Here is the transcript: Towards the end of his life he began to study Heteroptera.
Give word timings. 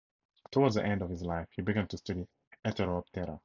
Towards 0.49 0.73
the 0.73 0.83
end 0.83 1.03
of 1.03 1.11
his 1.11 1.21
life 1.21 1.47
he 1.55 1.61
began 1.61 1.87
to 1.89 1.95
study 1.99 2.27
Heteroptera. 2.65 3.39